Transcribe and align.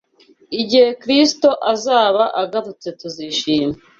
igihe 0.61 0.89
Kristo 1.01 1.49
azaba 1.73 2.23
agarutse 2.41 2.87
tuzishima 2.99 3.75